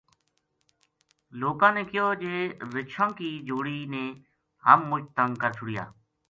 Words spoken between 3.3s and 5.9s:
جوڑی نے ہم مچ تنگ کر چھڑیا